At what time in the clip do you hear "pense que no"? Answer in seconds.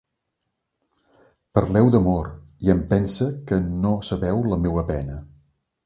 2.95-3.93